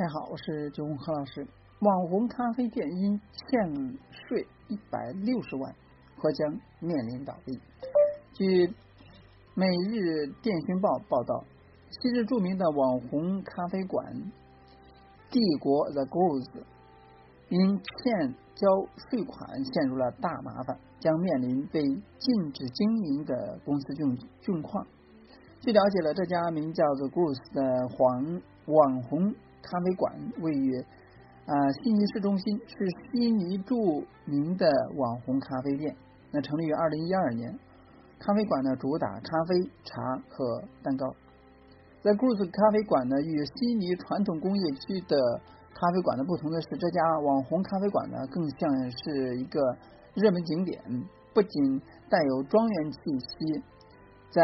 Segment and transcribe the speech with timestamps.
[0.00, 1.46] 大家好，我是九红何老师。
[1.80, 5.74] 网红咖啡店因欠税一百六十万，
[6.16, 7.52] 或将面临倒闭。
[8.32, 8.66] 据
[9.52, 11.44] 《每日电讯报》报道，
[11.90, 14.02] 昔日著名的网红咖啡馆
[15.30, 16.62] “帝国 The Grove”
[17.50, 18.66] 因欠交
[19.10, 24.86] 税款陷入了大麻烦，将面临被禁止经营的公司窘窘况。
[25.60, 29.34] 据了解了，这家名叫 The Grove 的黄网红。
[29.62, 30.80] 咖啡馆位于
[31.46, 32.74] 啊悉尼市中心，是
[33.12, 33.76] 悉尼著
[34.24, 35.96] 名的网红咖啡店。
[36.32, 37.58] 那成立于二零一二年。
[38.18, 41.06] 咖啡馆呢主打咖啡、茶和蛋糕。
[42.02, 45.16] 在 g r o s 咖啡馆呢与悉尼传统工业区的
[45.74, 49.60] 咖啡馆的不同的是，这家网红咖啡馆呢更像是一个
[50.14, 50.80] 热门景点，
[51.32, 53.62] 不仅带有庄园气息，
[54.30, 54.42] 在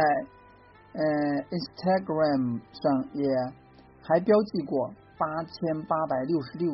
[0.94, 1.02] 呃
[1.50, 3.28] Instagram 上也
[4.02, 4.90] 还标记过。
[5.18, 6.72] 八千八百六十六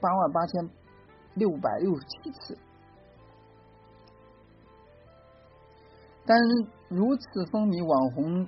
[0.00, 0.70] 八万八千
[1.34, 2.58] 六百六十七次，
[6.24, 6.38] 但
[6.88, 8.46] 如此风靡网红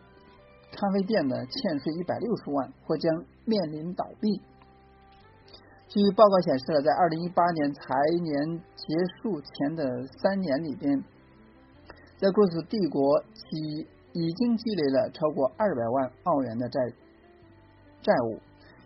[0.72, 4.41] 咖啡店的欠税一百六十万，或将面临倒闭。
[5.89, 7.83] 据报告显示，在二零一八年财
[8.22, 8.87] 年结
[9.20, 11.05] 束前的三年里边，
[12.16, 16.81] 在 g r o s 帝国其已经积累了超过二百万澳元的债
[18.00, 18.41] 债务。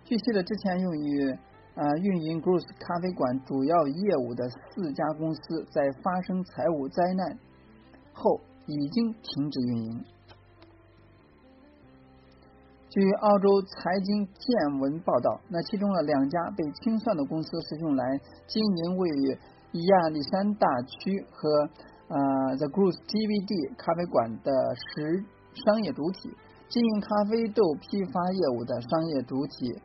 [0.06, 1.32] 据悉了，之前用于
[1.74, 7.36] 啊运营 g r o s s 咖啡馆主要业务的四家公司，在发生财务灾难
[8.12, 10.04] 后已经停止运营。
[12.88, 19.36] 据澳洲财经见闻报道，那其中的两家被清算的公司是用来经营位于
[19.88, 21.64] 亚历山大区和
[22.06, 25.24] 啊 The g r o s s DVD 咖啡馆的实
[25.66, 26.30] 商业主体，
[26.68, 29.82] 经营咖啡豆批发业务的商业主体。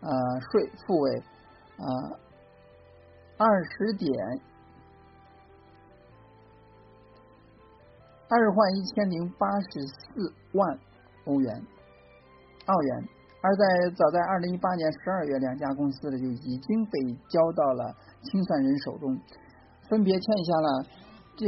[0.00, 0.10] 呃，
[0.50, 1.22] 税付为
[1.76, 2.18] 呃
[3.36, 4.10] 二十点
[8.28, 10.78] 二万一千零八十四万
[11.26, 11.66] 欧元
[12.66, 13.08] 澳元，
[13.42, 19.20] 而在早在二零一八年十二月，两家公司呢就已经被交到了清算人手中，
[19.88, 20.86] 分别欠下了
[21.36, 21.46] 这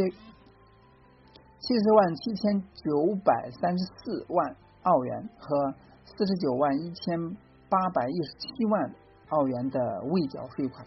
[1.61, 5.75] 七十万七千九百三十四万澳元和
[6.05, 7.37] 四十九万一千。
[7.73, 8.93] 八百一十七万
[9.31, 9.81] 澳元的
[10.13, 10.85] 未缴税款。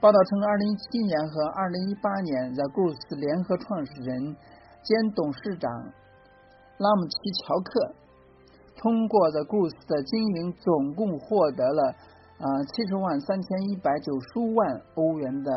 [0.00, 4.34] 报道称，二零一七年和二零一八年，The g r o s s 联合创始人
[4.82, 5.70] 兼董事长
[6.78, 7.94] 拉姆齐乔克
[8.76, 11.94] 通过 The g r o s s 的经营，总共获得了
[12.42, 15.52] 啊七十万三千一百九十五万欧元的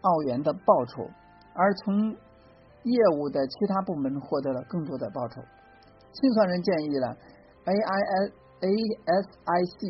[0.00, 1.08] 澳元的报酬，
[1.54, 5.40] 而从业务的其他部门获得了更多的报酬。
[6.12, 7.16] 清算人建议了。
[7.64, 8.68] A I S A
[9.06, 9.88] S I C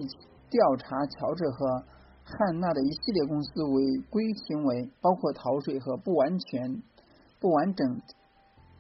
[0.51, 1.83] 调查乔治和
[2.23, 6.83] 汉娜的一系列公司违规行为，包括逃税和不完全、
[7.41, 7.99] 不完整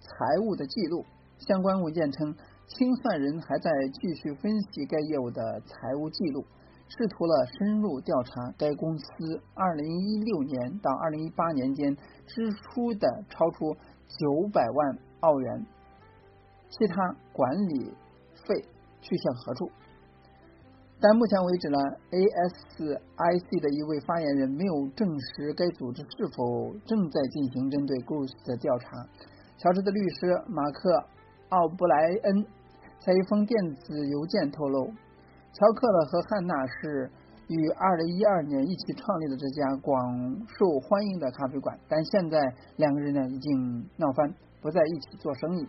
[0.00, 1.06] 财务的记录。
[1.38, 2.36] 相关文件称，
[2.68, 6.44] 清算人还在继续分析该业务的财务记录，
[6.88, 9.04] 试图了深入调查该公司
[9.54, 13.74] 二零一六年到二零一八年间支出的超出
[14.06, 15.66] 九百万澳元
[16.68, 17.90] 其他管理
[18.46, 18.62] 费。
[19.02, 19.70] 去向何处？
[21.02, 21.78] 但目前为止呢
[22.14, 29.02] ，ASIC 的一位发言人没有证实该组织是否正在进行针对 g r o s s 的调查。
[29.58, 30.90] 乔治的律师马克·
[31.50, 32.46] 奥布莱恩
[33.02, 34.86] 在一封电子邮件透露，
[35.50, 37.10] 乔克勒和汉娜是
[37.50, 39.90] 于2012年一起创立的这家广
[40.46, 42.38] 受欢迎的咖啡馆，但现在
[42.76, 44.32] 两个人呢已经闹翻，
[44.62, 45.66] 不再一起做生意。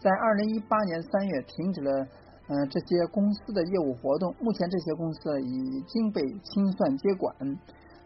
[0.00, 2.08] 在2018年3月停止了。
[2.52, 7.34] 呃，这些公司的业务活动，目前这些公司已经被清算接管。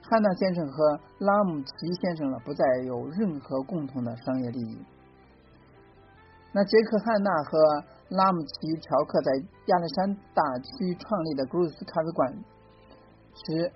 [0.02, 4.78] 汉娜先生和拉姆齐先生呢，不再有任何共同的商业利益。
[6.52, 9.32] 那杰克汉娜和拉姆齐乔克在
[9.66, 12.32] 亚历山大区创立的 g r o s s 咖啡馆
[13.34, 13.72] 时，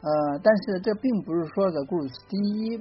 [0.00, 2.78] 呃，但是这并不是说的 g r o s s 第一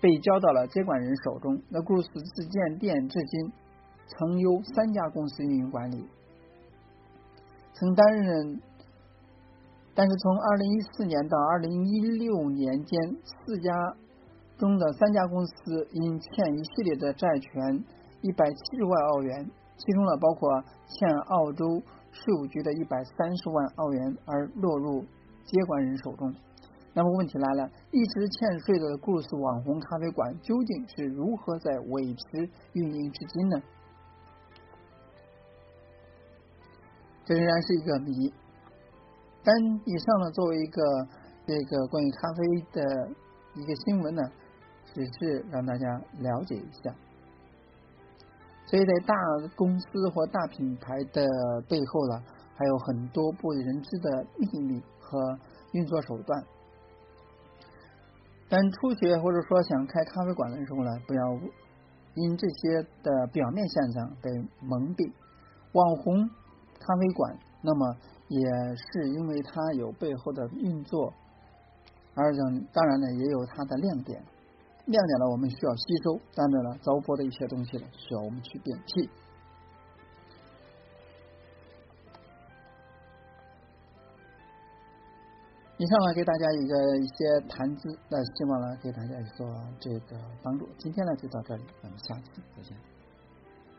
[0.00, 1.60] 被交到了接管人手中。
[1.68, 3.52] 那 g r o s s 自建店至今。
[4.06, 6.08] 曾由三家公司运营管理，
[7.74, 8.60] 曾担任，
[9.94, 13.72] 但是从二零一四年到二零一六年间，四家
[14.56, 17.84] 中的三家公司因欠一系列的债权
[18.22, 20.48] 一百七十万澳元，其中呢包括
[20.88, 21.82] 欠澳洲
[22.12, 25.04] 税务局的一百三十万澳元，而落入
[25.44, 26.32] 接管人手中。
[26.94, 33.60] 那么问题来了，一直欠税的故事网红咖啡馆究竟是如何在维持运营至今呢？
[37.26, 38.32] 这仍然是一个谜。
[39.44, 40.82] 但以上呢，作为一个
[41.46, 43.08] 这个关于咖啡的
[43.54, 44.22] 一个新闻呢，
[44.94, 45.86] 只是让大家
[46.18, 46.94] 了解一下。
[48.64, 49.14] 所以在大
[49.54, 51.24] 公司或大品牌的
[51.68, 52.22] 背后呢，
[52.56, 55.38] 还有很多不为人知的秘密和
[55.72, 56.42] 运作手段。
[58.48, 61.22] 但初学或者说想开咖啡馆的时候呢，不要
[62.14, 64.30] 因这些的表面现象被
[64.60, 65.12] 蒙蔽。
[65.72, 66.28] 网红
[66.86, 67.96] 咖啡馆，那么
[68.28, 68.40] 也
[68.76, 71.12] 是因为它有背后的运作，
[72.14, 72.32] 而
[72.72, 74.22] 当然呢，也有它的亮点。
[74.86, 79.10] 亮点呢，我们需要吸收；当然了，糟粕的一些东西呢，需要我们去摒弃。
[85.78, 89.44] 以上呢，给大家一个一些谈资，那希望呢，给大家有所
[89.80, 90.68] 这个帮助。
[90.78, 92.95] 今天呢，就到这里，咱们下次再见。